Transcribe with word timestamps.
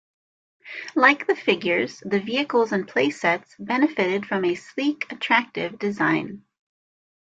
Like 0.95 1.27
the 1.27 1.35
figures, 1.35 1.99
the 1.99 2.19
vehicles 2.19 2.71
and 2.71 2.87
playsets 2.87 3.53
benefited 3.59 4.25
from 4.25 4.43
a 4.45 4.55
sleek, 4.55 5.05
attractive 5.11 5.77
design. 5.77 6.43